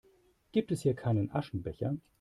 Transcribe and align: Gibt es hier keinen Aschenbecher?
Gibt 0.51 0.71
es 0.71 0.81
hier 0.81 0.95
keinen 0.95 1.29
Aschenbecher? 1.29 1.95